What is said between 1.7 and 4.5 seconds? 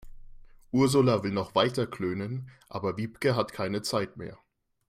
klönen, aber Wiebke hat keine Zeit mehr.